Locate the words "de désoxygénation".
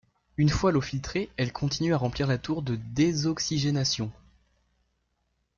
2.63-4.11